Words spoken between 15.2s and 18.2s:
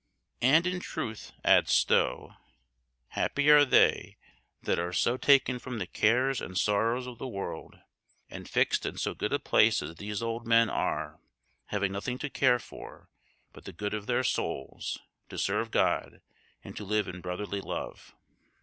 to serve God, and to live in brotherly love."